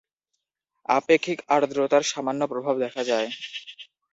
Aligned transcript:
আপেক্ষিক 0.89 1.39
আর্দ্রতার 1.49 2.03
সামান্য 2.03 2.41
প্রভাব 2.51 2.75
দেখা 2.79 3.01
যায়। 3.03 3.27